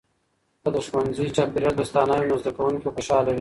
که 0.63 0.69
د 0.75 0.77
ښوونځي 0.85 1.27
چاپیریال 1.37 1.75
دوستانه 1.77 2.13
وي، 2.17 2.25
نو 2.29 2.35
زده 2.41 2.51
کونکي 2.57 2.89
خوشحاله 2.95 3.27
وي. 3.27 3.29